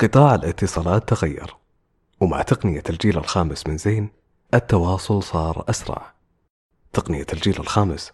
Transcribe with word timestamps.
قطاع 0.00 0.34
الاتصالات 0.34 1.08
تغير. 1.08 1.56
ومع 2.20 2.42
تقنية 2.42 2.82
الجيل 2.90 3.18
الخامس 3.18 3.66
من 3.66 3.76
زين 3.76 4.10
التواصل 4.54 5.22
صار 5.22 5.64
أسرع. 5.68 6.14
تقنية 6.92 7.26
الجيل 7.32 7.60
الخامس 7.60 8.12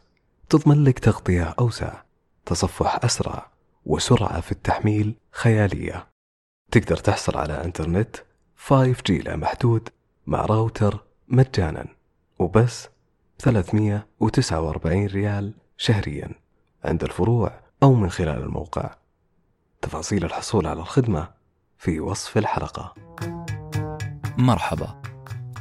تضمن 0.49 0.85
لك 0.85 0.99
تغطية 0.99 1.55
أوسع 1.59 2.03
تصفح 2.47 3.05
أسرع 3.05 3.51
وسرعة 3.87 4.41
في 4.41 4.53
التحميل 4.53 5.15
خيالية. 5.33 6.07
تقدر 6.73 6.97
تحصل 6.97 7.37
على 7.37 7.65
إنترنت 7.65 8.17
5G 8.69 9.11
لا 9.11 9.37
محدود 9.37 9.89
مع 10.27 10.41
راوتر 10.41 11.05
مجانا. 11.29 11.87
وبس 12.39 12.89
349 13.39 15.07
ريال 15.07 15.55
شهريا 15.77 16.31
عند 16.85 17.05
الفروع 17.05 17.61
أو 17.83 17.95
من 17.95 18.11
خلال 18.11 18.43
الموقع. 18.43 18.95
تفاصيل 19.83 20.25
الحصول 20.25 20.67
على 20.67 20.81
الخدمة 20.81 21.36
في 21.79 22.01
وصف 22.01 22.39
الحلقة. 22.39 22.95
مرحبا. 24.39 25.03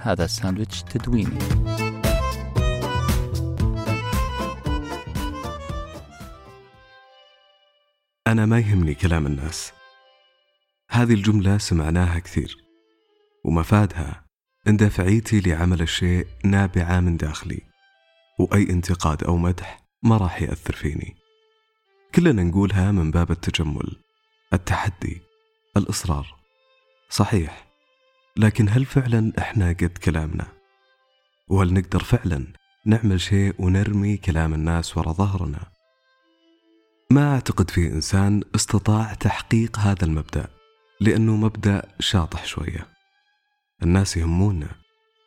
هذا 0.01 0.27
ساندويتش 0.27 0.83
تدويني. 0.83 1.39
أنا 8.27 8.45
ما 8.45 8.59
يهمني 8.59 8.93
كلام 8.93 9.25
الناس. 9.25 9.73
هذه 10.91 11.13
الجملة 11.13 11.57
سمعناها 11.57 12.19
كثير 12.19 12.57
ومفادها 13.45 14.25
إن 14.67 14.77
دافعيتي 14.77 15.39
لعمل 15.39 15.81
الشيء 15.81 16.27
نابعة 16.43 16.99
من 16.99 17.17
داخلي 17.17 17.61
وأي 18.39 18.63
انتقاد 18.63 19.23
أو 19.23 19.37
مدح 19.37 19.79
ما 20.03 20.17
راح 20.17 20.41
يأثر 20.41 20.75
فيني. 20.75 21.15
كلنا 22.15 22.43
نقولها 22.43 22.91
من 22.91 23.11
باب 23.11 23.31
التجمل 23.31 23.95
التحدي. 24.53 25.24
الإصرار. 25.77 26.35
صحيح. 27.09 27.65
لكن 28.37 28.69
هل 28.69 28.85
فعلا 28.85 29.31
إحنا 29.39 29.69
قد 29.69 29.97
كلامنا؟ 30.03 30.47
وهل 31.47 31.73
نقدر 31.73 32.03
فعلا 32.03 32.47
نعمل 32.85 33.21
شيء 33.21 33.55
ونرمي 33.59 34.17
كلام 34.17 34.53
الناس 34.53 34.97
ورا 34.97 35.11
ظهرنا؟ 35.11 35.59
ما 37.11 37.33
أعتقد 37.33 37.71
في 37.71 37.87
إنسان 37.87 38.41
استطاع 38.55 39.13
تحقيق 39.13 39.79
هذا 39.79 40.05
المبدأ 40.05 40.47
لأنه 41.01 41.35
مبدأ 41.35 41.81
شاطح 41.99 42.45
شوية. 42.45 42.87
الناس 43.83 44.17
يهمونا 44.17 44.69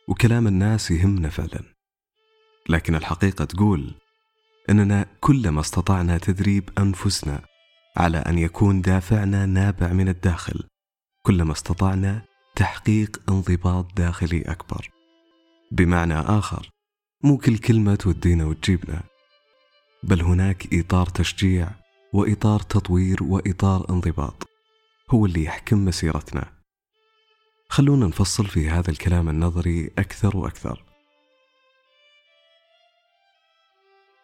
وكلام 0.08 0.46
الناس 0.46 0.90
يهمنا 0.90 1.28
فعلا. 1.28 1.62
لكن 2.68 2.94
الحقيقة 2.94 3.44
تقول 3.44 3.94
أننا 4.70 5.06
كلما 5.20 5.60
استطعنا 5.60 6.18
تدريب 6.18 6.70
أنفسنا 6.78 7.40
على 7.98 8.18
أن 8.18 8.38
يكون 8.38 8.80
دافعنا 8.80 9.46
نابع 9.46 9.92
من 9.92 10.08
الداخل 10.08 10.64
كلما 11.22 11.52
استطعنا 11.52 12.22
تحقيق 12.56 13.22
انضباط 13.30 13.96
داخلي 13.96 14.42
أكبر. 14.42 14.90
بمعنى 15.72 16.14
آخر 16.14 16.70
مو 17.24 17.38
كل 17.38 17.58
كلمة 17.58 17.94
تودينا 17.94 18.44
وتجيبنا 18.46 19.02
بل 20.02 20.22
هناك 20.22 20.74
إطار 20.74 21.06
تشجيع 21.06 21.70
وإطار 22.12 22.60
تطوير 22.60 23.22
وإطار 23.22 23.90
انضباط 23.90 24.48
هو 25.10 25.26
اللي 25.26 25.44
يحكم 25.44 25.84
مسيرتنا. 25.84 26.52
خلونا 27.68 28.06
نفصل 28.06 28.46
في 28.46 28.70
هذا 28.70 28.90
الكلام 28.90 29.28
النظري 29.28 29.90
أكثر 29.98 30.36
وأكثر. 30.36 30.84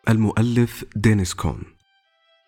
المؤلف 0.08 0.84
دينيس 0.97 1.34
كون. 1.34 1.73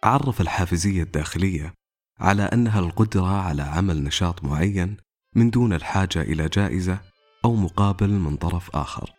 عرف 0.06 0.40
الحافزية 0.40 1.02
الداخلية 1.02 1.74
على 2.20 2.42
أنها 2.42 2.80
القدرة 2.80 3.40
على 3.40 3.62
عمل 3.62 4.04
نشاط 4.04 4.44
معين 4.44 4.96
من 5.34 5.50
دون 5.50 5.72
الحاجة 5.72 6.22
إلى 6.22 6.48
جائزة 6.48 6.98
أو 7.44 7.54
مقابل 7.54 8.10
من 8.10 8.36
طرف 8.36 8.76
آخر. 8.76 9.10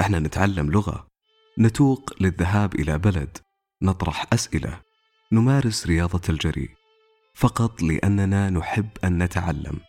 إحنا 0.00 0.18
نتعلم 0.18 0.70
لغة، 0.70 1.06
نتوق 1.58 2.12
للذهاب 2.20 2.74
إلى 2.74 2.98
بلد، 2.98 3.38
نطرح 3.82 4.26
أسئلة، 4.32 4.80
نمارس 5.32 5.86
رياضة 5.86 6.22
الجري، 6.28 6.68
فقط 7.34 7.82
لأننا 7.82 8.50
نحب 8.50 8.88
أن 9.04 9.22
نتعلم. 9.22 9.80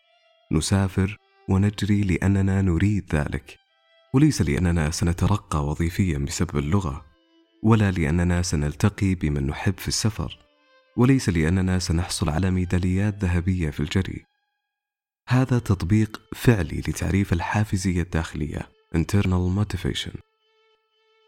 نسافر 0.51 1.17
ونجري 1.49 2.01
لأننا 2.01 2.61
نريد 2.61 3.15
ذلك، 3.15 3.57
وليس 4.13 4.41
لأننا 4.41 4.91
سنترقى 4.91 5.65
وظيفيا 5.65 6.17
بسبب 6.17 6.57
اللغة، 6.57 7.14
ولا 7.63 7.91
لأننا 7.91 8.41
سنلتقي 8.41 9.15
بمن 9.15 9.47
نحب 9.47 9.77
في 9.77 9.87
السفر، 9.87 10.39
وليس 10.97 11.29
لأننا 11.29 11.79
سنحصل 11.79 12.29
على 12.29 12.51
ميداليات 12.51 13.23
ذهبية 13.23 13.69
في 13.69 13.79
الجري. 13.79 14.25
هذا 15.27 15.59
تطبيق 15.59 16.21
فعلي 16.35 16.79
لتعريف 16.79 17.33
الحافزية 17.33 18.01
الداخلية 18.01 18.69
internal 18.95 19.59
motivation. 19.59 20.17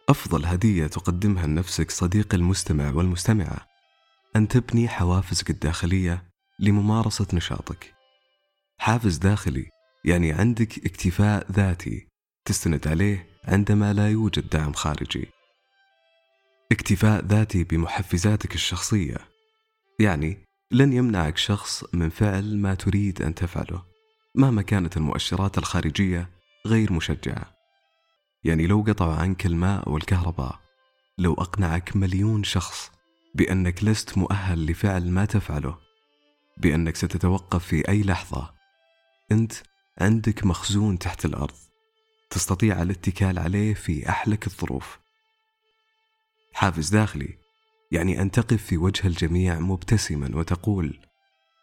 أفضل 0.09 0.45
هدية 0.45 0.87
تقدمها 0.87 1.47
لنفسك 1.47 1.91
صديق 1.91 2.35
المستمع 2.35 2.91
والمستمعة 2.91 3.67
أن 4.35 4.47
تبني 4.47 4.87
حوافزك 4.87 5.49
الداخلية 5.49 6.23
لممارسة 6.59 7.27
نشاطك. 7.33 7.93
حافز 8.79 9.17
داخلي 9.17 9.69
يعني 10.05 10.31
عندك 10.31 10.85
اكتفاء 10.85 11.51
ذاتي 11.51 12.07
تستند 12.45 12.87
عليه 12.87 13.27
عندما 13.45 13.93
لا 13.93 14.09
يوجد 14.09 14.49
دعم 14.49 14.73
خارجي. 14.73 15.36
اكتفاء 16.71 17.25
ذاتي 17.25 17.63
بمحفزاتك 17.63 18.55
الشخصية. 18.55 19.17
يعني 19.99 20.37
لن 20.71 20.93
يمنعك 20.93 21.37
شخص 21.37 21.83
من 21.93 22.09
فعل 22.09 22.57
ما 22.57 22.73
تريد 22.73 23.21
أن 23.21 23.35
تفعله 23.35 23.83
مهما 24.35 24.61
كانت 24.61 24.97
المؤشرات 24.97 25.57
الخارجية 25.57 26.29
غير 26.65 26.93
مشجعة. 26.93 27.53
يعني 28.43 28.67
لو 28.67 28.81
قطعوا 28.87 29.13
عنك 29.13 29.45
الماء 29.45 29.89
والكهرباء 29.89 30.59
لو 31.17 31.33
أقنعك 31.33 31.95
مليون 31.95 32.43
شخص 32.43 32.91
بأنك 33.35 33.83
لست 33.83 34.17
مؤهل 34.17 34.65
لفعل 34.65 35.11
ما 35.11 35.25
تفعله 35.25 35.77
بأنك 36.57 36.95
ستتوقف 36.95 37.65
في 37.65 37.89
أي 37.89 38.03
لحظة 38.03 38.53
أنت 39.31 39.53
عندك 40.01 40.45
مخزون 40.45 40.99
تحت 40.99 41.25
الأرض 41.25 41.55
تستطيع 42.29 42.81
الاتكال 42.81 43.39
عليه 43.39 43.73
في 43.73 44.09
أحلك 44.09 44.47
الظروف. 44.47 45.06
حافز 46.57 46.89
داخلي. 46.89 47.37
يعني 47.91 48.21
أن 48.21 48.31
تقف 48.31 48.63
في 48.63 48.77
وجه 48.77 49.07
الجميع 49.07 49.59
مبتسما 49.59 50.37
وتقول 50.37 50.99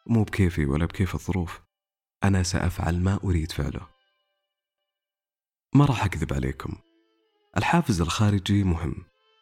مو 0.07 0.23
بكيفي 0.23 0.67
ولا 0.67 0.87
بكيف 0.87 1.15
الظروف 1.15 1.61
أنا 2.25 2.43
سأفعل 2.43 3.01
ما 3.01 3.21
أريد 3.25 3.53
فعله. 3.53 3.87
ما 5.75 5.85
راح 5.85 6.05
أكذب 6.05 6.33
عليكم. 6.33 6.77
الحافز 7.57 8.01
الخارجي 8.01 8.65
مهم 8.65 8.95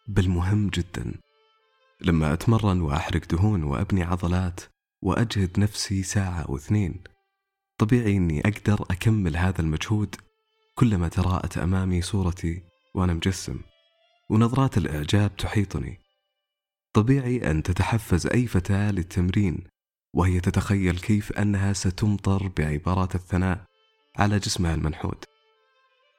بل 0.08 0.28
مهم 0.28 0.68
جدا. 0.68 1.14
لما 2.00 2.32
أتمرن 2.32 2.80
وأحرق 2.80 3.26
دهون 3.26 3.62
وأبني 3.62 4.02
عضلات 4.02 4.60
وأجهد 5.02 5.60
نفسي 5.60 6.02
ساعة 6.02 6.40
أو 6.40 6.56
اثنين 6.56 7.02
طبيعي 7.78 8.16
أني 8.16 8.40
أقدر 8.40 8.82
أكمل 8.90 9.36
هذا 9.36 9.60
المجهود 9.60 10.16
كلما 10.74 11.08
تراءت 11.08 11.58
أمامي 11.58 12.02
صورتي 12.02 12.62
وأنا 12.94 13.14
مجسم. 13.14 13.60
ونظرات 14.32 14.78
الإعجاب 14.78 15.36
تحيطني 15.36 16.00
طبيعي 16.92 17.50
أن 17.50 17.62
تتحفز 17.62 18.26
أي 18.26 18.46
فتاة 18.46 18.90
للتمرين 18.90 19.64
وهي 20.14 20.40
تتخيل 20.40 20.98
كيف 20.98 21.32
أنها 21.32 21.72
ستمطر 21.72 22.48
بعبارات 22.48 23.14
الثناء 23.14 23.64
على 24.16 24.38
جسمها 24.38 24.74
المنحوت. 24.74 25.24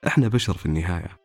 إحنا 0.07 0.27
بشر 0.27 0.57
في 0.57 0.65
النهاية، 0.65 1.17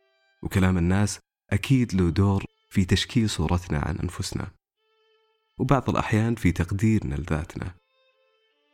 وكلام 0.42 0.78
الناس 0.78 1.18
أكيد 1.50 1.94
له 1.94 2.10
دور 2.10 2.44
في 2.70 2.84
تشكيل 2.84 3.30
صورتنا 3.30 3.78
عن 3.78 3.96
أنفسنا. 3.96 4.50
وبعض 5.58 5.90
الأحيان 5.90 6.34
في 6.34 6.52
تقديرنا 6.52 7.14
لذاتنا. 7.14 7.74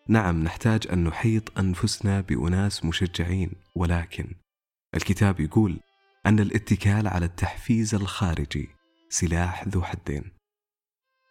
نعم 0.09 0.45
نحتاج 0.45 0.87
أن 0.93 1.05
نحيط 1.05 1.59
أنفسنا 1.59 2.21
بأناس 2.21 2.85
مشجعين، 2.85 3.51
ولكن 3.75 4.27
الكتاب 4.95 5.41
يقول 5.41 5.81
أن 6.27 6.41
الاتكال 6.41 7.09
على 7.09 7.27
التحفيز 7.27 7.95
الخارجي. 7.95 8.69
سلاح 9.09 9.69
ذو 9.69 9.83
حدين. 9.83 10.33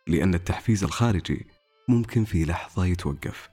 لأن 0.08 0.34
التحفيز 0.34 0.84
الخارجي 0.84 1.48
ممكن 1.90 2.26
في 2.26 2.46
لحظة 2.46 2.86
يتوقف. 2.86 3.50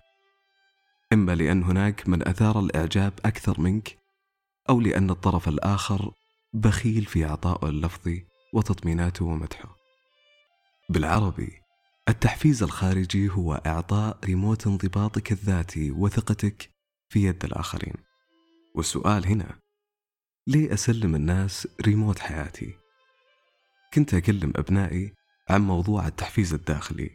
إما 1.12 1.34
لأن 1.34 1.62
هناك 1.62 2.08
من 2.08 2.28
أثار 2.28 2.60
الإعجاب 2.60 3.12
أكثر 3.25 3.60
منك 3.60 3.98
أو 4.69 4.81
لأن 4.81 5.10
الطرف 5.10 5.48
الآخر 5.48 6.12
بخيل 6.52 7.04
في 7.04 7.25
عطائه 7.25 7.69
اللفظي 7.69 8.26
وتطميناته 8.54 9.25
ومدحه. 9.25 9.76
بالعربي 10.88 11.52
التحفيز 12.08 12.62
الخارجي 12.62 13.31
هو 13.31 13.54
إعطاء 13.54 14.19
ريموت 14.25 14.66
انضباطك 14.66 15.32
الذاتي 15.32 15.90
وثقتك 15.90 16.70
في 17.08 17.25
يد 17.25 17.44
الآخرين. 17.44 17.94
والسؤال 18.75 19.26
هنا 19.26 19.59
ليه 20.50 20.75
أسلم 20.75 21.14
الناس 21.14 21.69
ريموت 21.87 22.19
حياتي؟ 22.19 22.75
كنت 23.94 24.14
أكلم 24.14 24.52
أبنائي 24.56 25.12
عن 25.49 25.61
موضوع 25.61 26.06
التحفيز 26.06 26.55
الداخلي 26.55 27.11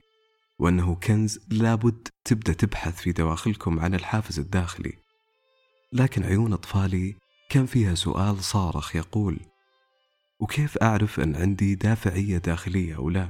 وأنه 0.59 0.95
كنز 0.95 1.39
لابد 1.49 2.07
تبدأ 2.25 2.53
تبحث 2.53 3.01
في 3.01 3.11
دواخلكم 3.11 3.79
عن 3.79 3.95
الحافز 3.95 4.39
الداخلي 4.39 4.93
لكن 5.93 6.23
عيون 6.23 6.53
أطفالي 6.53 7.15
كان 7.49 7.65
فيها 7.65 7.95
سؤال 7.95 8.43
صارخ 8.43 8.95
يقول 8.95 9.39
وكيف 10.39 10.77
أعرف 10.77 11.19
أن 11.19 11.35
عندي 11.35 11.75
دافعية 11.75 12.37
داخلية 12.37 12.95
أو 12.95 13.09
لا؟ 13.09 13.29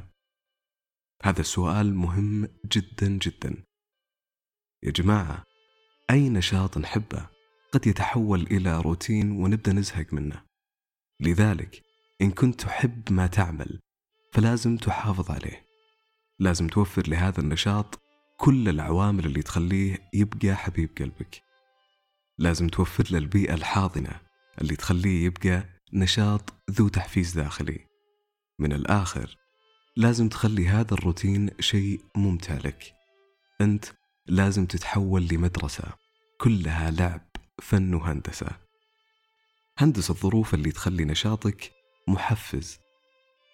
هذا 1.24 1.42
السؤال 1.42 1.96
مهم 1.96 2.48
جدا 2.66 3.08
جدا 3.08 3.64
يا 4.84 4.92
جماعة 4.92 5.44
أي 6.10 6.30
نشاط 6.30 6.78
نحبه 6.78 7.35
قد 7.76 7.88
يتحول 7.88 8.42
إلى 8.42 8.82
روتين 8.82 9.32
ونبدأ 9.32 9.74
نزهق 9.74 10.14
منه. 10.14 10.44
لذلك 11.20 11.82
إن 12.22 12.32
كنت 12.32 12.62
تحب 12.62 13.12
ما 13.12 13.28
تعمل 13.28 13.80
فلازم 14.34 14.78
تحافظ 14.78 15.32
عليه. 15.32 15.66
لازم 16.40 16.68
توفر 16.68 17.08
لهذا 17.08 17.40
النشاط 17.40 18.00
كل 18.38 18.70
العوامل 18.70 19.26
اللي 19.26 19.42
تخليه 19.42 20.10
يبقى 20.14 20.56
حبيب 20.56 20.90
قلبك. 20.98 21.42
لازم 22.38 22.68
توفر 22.68 23.04
له 23.12 23.18
البيئة 23.18 23.54
الحاضنة 23.54 24.22
اللي 24.62 24.76
تخليه 24.76 25.26
يبقى 25.26 25.66
نشاط 25.94 26.54
ذو 26.72 26.88
تحفيز 26.88 27.34
داخلي. 27.34 27.80
من 28.60 28.74
الآخر 28.74 29.38
لازم 29.98 30.30
تخلي 30.30 30.68
هذا 30.68 30.94
الروتين 30.94 31.50
شيء 31.60 32.02
ممتع 32.16 32.58
لك. 32.58 32.94
أنت 33.62 33.86
لازم 34.28 34.66
تتحول 34.66 35.28
لمدرسة 35.32 35.94
كلها 36.38 36.92
لعب 36.92 37.35
فن 37.62 37.94
وهندسة 37.94 38.48
هندس 39.78 40.10
الظروف 40.10 40.54
اللي 40.54 40.72
تخلي 40.72 41.06
نشاطك 41.06 41.72
محفز 42.08 42.80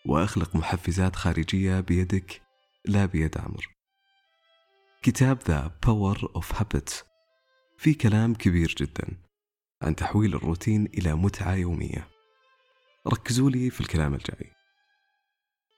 وأخلق 0.05 0.55
محفزات 0.55 1.15
خارجية 1.15 1.79
بيدك 1.79 2.41
لا 2.85 3.05
بيد 3.05 3.37
عمر 3.37 3.67
كتاب 5.01 5.39
The 5.47 5.71
Power 5.85 6.31
of 6.35 6.53
Habits 6.53 7.03
في 7.77 7.93
كلام 7.93 8.33
كبير 8.33 8.75
جدا 8.77 9.07
عن 9.81 9.95
تحويل 9.95 10.35
الروتين 10.35 10.85
إلى 10.85 11.13
متعة 11.13 11.55
يومية. 11.55 12.07
ركزوا 13.07 13.49
لي 13.49 13.69
في 13.69 13.81
الكلام 13.81 14.13
الجاي. 14.13 14.51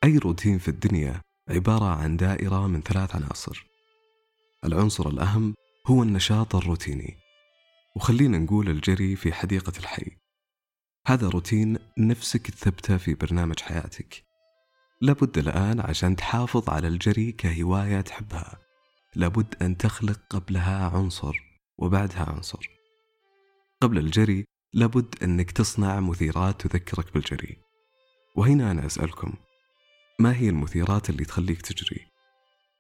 أي 0.04 0.18
روتين 0.18 0.58
في 0.58 0.68
الدنيا 0.68 1.22
عبارة 1.50 1.86
عن 1.86 2.18
دائرة 2.18 2.68
من 2.68 2.82
ثلاث 2.82 3.16
عناصر. 3.16 3.66
العنصر 4.66 5.10
الأهم 5.10 5.54
هو 5.88 6.04
النشاط 6.04 6.56
الروتيني. 6.56 7.18
وخلينا 7.96 8.38
نقول 8.38 8.70
الجري 8.70 9.16
في 9.16 9.34
حديقة 9.34 9.74
الحي. 9.80 10.18
هذا 11.08 11.30
روتين 11.30 11.78
نفسك 11.98 12.52
تثبته 12.52 12.98
في 12.98 13.14
برنامج 13.14 13.60
حياتك. 13.60 14.24
لابد 15.02 15.38
الآن 15.38 15.80
عشان 15.80 16.16
تحافظ 16.16 16.70
على 16.70 16.88
الجري 16.88 17.32
كهواية 17.32 18.02
تحبها. 18.02 18.60
لابد 19.16 19.56
أن 19.62 19.78
تخلق 19.78 20.20
قبلها 20.30 20.90
عنصر 20.90 21.36
وبعدها 21.78 22.30
عنصر. 22.30 22.70
قبل 23.82 23.98
الجري 23.98 24.46
لابد 24.74 25.24
أنك 25.24 25.52
تصنع 25.52 26.00
مثيرات 26.00 26.68
تذكرك 26.68 27.14
بالجري. 27.14 27.58
وهنا 28.36 28.72
أنا 28.72 28.86
أسألكم 28.86 29.34
ما 30.20 30.38
هي 30.38 30.50
المثيرات 30.50 31.10
اللي 31.10 31.26
تخليك 31.26 31.62
تجري؟ 31.62 32.08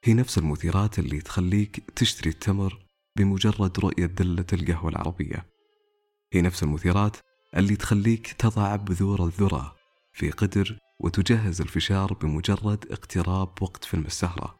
هي 0.03 0.13
نفس 0.13 0.37
المثيرات 0.37 0.99
اللي 0.99 1.21
تخليك 1.21 1.89
تشتري 1.95 2.29
التمر 2.29 2.82
بمجرد 3.17 3.79
رؤية 3.79 4.05
دلة 4.05 4.45
القهوة 4.53 4.89
العربية. 4.89 5.45
هي 6.33 6.41
نفس 6.41 6.63
المثيرات 6.63 7.17
اللي 7.55 7.75
تخليك 7.75 8.33
تضع 8.33 8.75
بذور 8.75 9.25
الذرة 9.25 9.75
في 10.13 10.31
قدر 10.31 10.77
وتجهز 10.99 11.61
الفشار 11.61 12.13
بمجرد 12.13 12.85
اقتراب 12.91 13.49
وقت 13.61 13.83
فيلم 13.83 14.05
السهرة. 14.05 14.59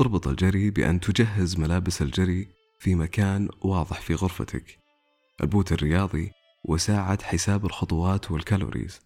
اربط 0.00 0.28
الجري 0.28 0.70
بأن 0.70 1.00
تجهز 1.00 1.58
ملابس 1.58 2.02
الجري 2.02 2.48
في 2.78 2.94
مكان 2.94 3.48
واضح 3.62 4.00
في 4.00 4.14
غرفتك. 4.14 4.78
البوت 5.42 5.72
الرياضي 5.72 6.30
وساعة 6.64 7.24
حساب 7.24 7.66
الخطوات 7.66 8.30
وال 8.30 8.43
calories. 8.43 9.00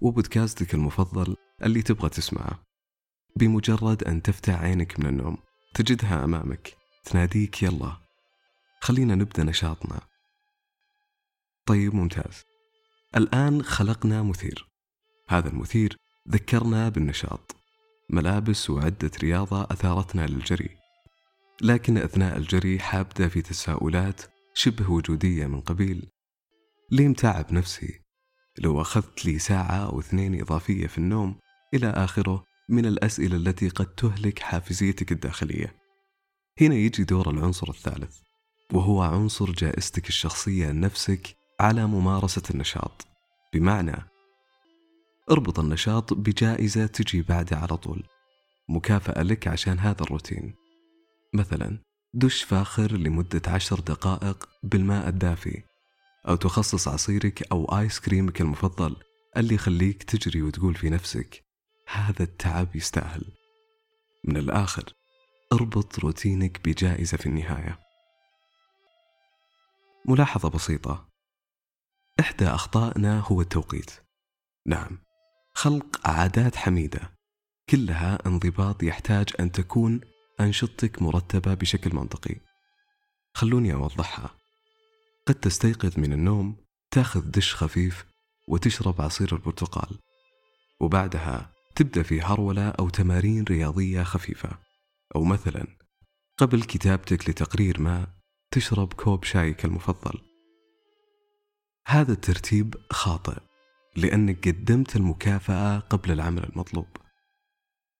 وبودكاستك 0.00 0.74
المفضل 0.74 1.36
اللي 1.62 1.82
تبغى 1.82 2.08
تسمعه. 2.08 2.62
بمجرد 3.36 4.04
أن 4.04 4.22
تفتح 4.22 4.60
عينك 4.62 5.00
من 5.00 5.06
النوم 5.06 5.36
تجدها 5.74 6.24
أمامك. 6.24 6.85
تناديك 7.06 7.62
يلا 7.62 7.96
خلينا 8.80 9.14
نبدأ 9.14 9.42
نشاطنا. 9.44 10.00
طيب 11.66 11.94
ممتاز. 11.94 12.42
الآن 13.16 13.62
خلقنا 13.62 14.22
مثير. 14.22 14.68
هذا 15.28 15.48
المثير 15.48 15.96
ذكرنا 16.30 16.88
بالنشاط. 16.88 17.56
ملابس 18.10 18.70
وعدة 18.70 19.10
رياضة 19.22 19.62
أثارتنا 19.62 20.26
للجري. 20.26 20.76
لكن 21.62 21.98
أثناء 21.98 22.36
الجري 22.36 22.78
حابدة 22.78 23.28
في 23.28 23.42
تساؤلات 23.42 24.22
شبه 24.54 24.90
وجودية 24.90 25.46
من 25.46 25.60
قبيل. 25.60 26.08
ليه 26.90 27.08
متعب 27.08 27.52
نفسي. 27.52 28.00
لو 28.58 28.80
أخذت 28.80 29.24
لي 29.24 29.38
ساعة 29.38 29.86
أو 29.86 30.00
اثنين 30.00 30.40
إضافية 30.40 30.86
في 30.86 30.98
النوم 30.98 31.38
إلى 31.74 31.90
آخره 31.90 32.44
من 32.68 32.86
الأسئلة 32.86 33.36
التي 33.36 33.68
قد 33.68 33.86
تهلك 33.86 34.38
حافزيتك 34.38 35.12
الداخلية. 35.12 35.85
هنا 36.60 36.74
يجي 36.74 37.04
دور 37.04 37.30
العنصر 37.30 37.70
الثالث 37.70 38.18
وهو 38.72 39.02
عنصر 39.02 39.52
جائزتك 39.52 40.08
الشخصية 40.08 40.70
لنفسك 40.70 41.36
على 41.60 41.86
ممارسة 41.86 42.42
النشاط. 42.50 43.06
بمعنى 43.52 43.96
اربط 45.30 45.58
النشاط 45.58 46.14
بجائزة 46.14 46.86
تجي 46.86 47.22
بعده 47.22 47.56
على 47.56 47.76
طول. 47.76 48.02
مكافأة 48.68 49.22
لك 49.22 49.48
عشان 49.48 49.78
هذا 49.78 50.02
الروتين. 50.02 50.54
مثلا 51.34 51.78
دش 52.14 52.42
فاخر 52.42 52.92
لمدة 52.92 53.42
عشر 53.46 53.80
دقائق 53.80 54.48
بالماء 54.62 55.08
الدافي 55.08 55.62
أو 56.28 56.36
تخصص 56.36 56.88
عصيرك 56.88 57.52
أو 57.52 57.64
آيس 57.64 58.00
كريمك 58.00 58.40
المفضل 58.40 58.96
اللي 59.36 59.54
يخليك 59.54 60.02
تجري 60.02 60.42
وتقول 60.42 60.74
في 60.74 60.90
نفسك 60.90 61.44
هذا 61.92 62.22
التعب 62.22 62.76
يستاهل. 62.76 63.24
من 64.24 64.36
الآخر 64.36 64.92
أربط 65.52 65.98
روتينك 65.98 66.68
بجائزة 66.68 67.16
في 67.16 67.26
النهاية. 67.26 67.78
ملاحظة 70.08 70.48
بسيطة. 70.48 71.08
إحدى 72.20 72.46
أخطائنا 72.46 73.20
هو 73.20 73.40
التوقيت. 73.40 73.90
نعم. 74.66 74.98
خلق 75.54 76.08
عادات 76.08 76.56
حميدة. 76.56 77.12
كلها 77.70 78.26
انضباط 78.26 78.82
يحتاج 78.82 79.28
أن 79.40 79.52
تكون 79.52 80.00
أنشطتك 80.40 81.02
مرتبة 81.02 81.54
بشكل 81.54 81.96
منطقي. 81.96 82.36
خلوني 83.34 83.74
أوضحها. 83.74 84.30
قد 85.26 85.34
تستيقظ 85.34 85.98
من 85.98 86.12
النوم 86.12 86.56
تأخذ 86.90 87.20
دش 87.20 87.54
خفيف 87.54 88.06
وتشرب 88.48 89.02
عصير 89.02 89.32
البرتقال. 89.32 89.98
وبعدها 90.80 91.52
تبدأ 91.74 92.02
في 92.02 92.20
هرولة 92.20 92.68
أو 92.68 92.88
تمارين 92.88 93.44
رياضية 93.44 94.02
خفيفة. 94.02 94.65
أو 95.16 95.24
مثلا 95.24 95.66
قبل 96.38 96.62
كتابتك 96.62 97.30
لتقرير 97.30 97.80
ما 97.80 98.06
تشرب 98.50 98.92
كوب 98.92 99.24
شايك 99.24 99.64
المفضل. 99.64 100.20
هذا 101.86 102.12
الترتيب 102.12 102.74
خاطئ 102.90 103.40
لأنك 103.96 104.48
قدمت 104.48 104.96
المكافأة 104.96 105.78
قبل 105.78 106.12
العمل 106.12 106.44
المطلوب. 106.44 106.86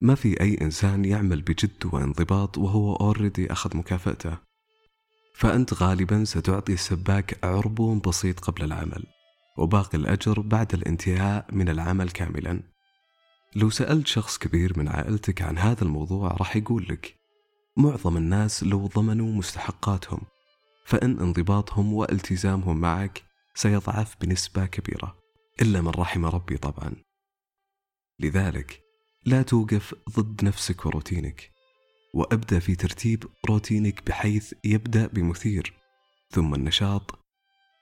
ما 0.00 0.14
في 0.14 0.40
أي 0.40 0.58
إنسان 0.60 1.04
يعمل 1.04 1.42
بجد 1.42 1.86
وانضباط 1.92 2.58
وهو 2.58 2.96
already 2.96 3.52
أخذ 3.52 3.76
مكافأته. 3.76 4.38
فأنت 5.34 5.75
غالبا 5.75 6.25
ستعطي 6.25 6.72
السباك 6.72 7.44
عربون 7.44 8.00
بسيط 8.00 8.40
قبل 8.40 8.64
العمل 8.64 9.06
وباقي 9.58 9.98
الأجر 9.98 10.40
بعد 10.40 10.75
الانتهاء 10.75 11.54
من 11.54 11.68
العمل 11.68 12.10
كاملا. 12.10 12.62
لو 13.56 13.70
سألت 13.70 14.06
شخص 14.06 14.38
كبير 14.38 14.78
من 14.78 14.88
عائلتك 14.88 15.42
عن 15.42 15.58
هذا 15.58 15.84
الموضوع 15.84 16.28
راح 16.28 16.56
يقول 16.56 16.86
لك 16.88 17.16
معظم 17.76 18.16
الناس 18.16 18.64
لو 18.64 18.86
ضمنوا 18.86 19.32
مستحقاتهم 19.32 20.20
فإن 20.84 21.20
انضباطهم 21.20 21.92
والتزامهم 21.92 22.80
معك 22.80 23.22
سيضعف 23.54 24.16
بنسبة 24.20 24.66
كبيرة 24.66 25.16
إلا 25.62 25.80
من 25.80 25.88
رحم 25.88 26.26
ربي 26.26 26.56
طبعا. 26.56 26.92
لذلك 28.20 28.82
لا 29.26 29.42
توقف 29.42 29.94
ضد 30.10 30.44
نفسك 30.44 30.86
وروتينك 30.86 31.50
وأبدأ 32.14 32.58
في 32.58 32.75
ترتيب 32.75 33.25
روتينك 33.48 34.06
بحيث 34.06 34.54
يبدأ 34.64 35.06
بمثير 35.06 35.75
ثم 36.30 36.54
النشاط 36.54 37.18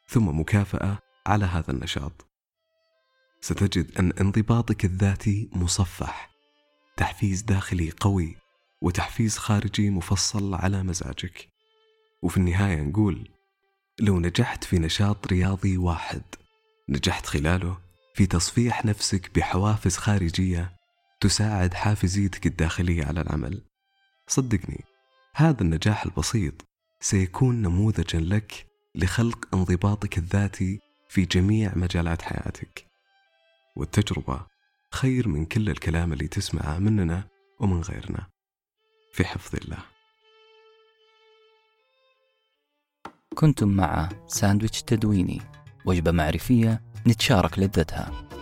ثم 0.09 0.41
مكافأة 0.41 0.99
على 1.27 1.45
هذا 1.45 1.71
النشاط. 1.71 2.34
ستجد 3.45 3.99
أن 3.99 4.13
انضباطك 4.21 4.85
الذاتي 4.85 5.49
مصفح. 5.53 6.31
تحفيز 6.97 7.43
داخلي 7.43 7.91
قوي 7.91 8.37
وتحفيز 8.83 9.39
خارجي 9.39 9.91
مفصل 9.91 10.55
على 10.55 10.83
مزاجك. 10.83 11.49
وفي 12.23 12.37
النهاية 12.37 12.81
نقول 12.81 13.29
لو 14.01 14.21
نجحت 14.21 14.65
في 14.65 14.79
نشاط 14.79 15.27
رياضي 15.27 15.77
واحد 15.77 16.23
نجحت 16.89 17.27
خلاله 17.27 17.79
في 18.15 18.27
تصفيح 18.27 18.85
نفسك 18.85 19.35
بحوافز 19.35 19.97
خارجية 19.97 20.77
تساعد 21.21 21.75
حافزيتك 21.75 22.47
الداخلية 22.47 23.05
على 23.05 23.21
العمل. 23.21 23.65
صدقني 24.29 24.85
هذا 25.35 25.63
النجاح 25.63 26.05
البسيط 26.05 26.55
سيكون 27.01 27.63
نموذجا 27.63 28.21
لك 28.21 28.67
لخلق 28.95 29.55
انضباطك 29.55 30.19
الذاتي 30.19 30.81
في 31.09 31.25
جميع 31.25 31.73
مجالات 31.77 32.23
حياتك. 32.23 32.94
والتجربة 33.77 34.47
خير 34.93 35.29
من 35.29 35.45
كل 35.45 35.71
الكلام 35.71 36.13
اللي 36.13 36.29
تسمعه 36.29 36.79
مننا 36.79 37.25
ومن 37.61 37.81
غيرنا. 37.81 38.27
في 39.13 39.25
حفظ 39.25 39.55
الله. 39.55 39.79
كنتم 43.35 43.69
مع 43.69 44.09
ساندويتش 44.27 44.83
تدويني 44.83 45.41
وجبة 45.85 46.11
معرفية 46.11 46.83
نتشارك 47.07 47.59
لذتها. 47.59 48.34